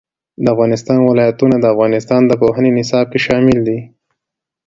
د 0.43 0.45
افغانستان 0.53 0.99
ولايتونه 1.01 1.55
د 1.59 1.65
افغانستان 1.73 2.21
د 2.27 2.31
پوهنې 2.41 2.71
نصاب 2.77 3.05
کې 3.11 3.19
شامل 3.25 3.57
دي. 3.67 3.79